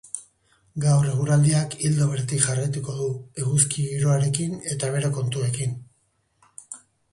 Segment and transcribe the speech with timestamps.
[0.85, 3.11] Gaur eguraldiak ildo beretik jarraituko du,
[3.43, 5.79] eguzki giroarekin eta bero kontuekin.